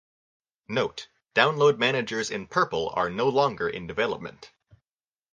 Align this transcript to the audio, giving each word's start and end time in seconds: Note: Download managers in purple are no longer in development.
Note: 0.67 1.09
Download 1.35 1.77
managers 1.77 2.31
in 2.31 2.47
purple 2.47 2.91
are 2.95 3.07
no 3.07 3.29
longer 3.29 3.69
in 3.69 3.85
development. 3.85 4.49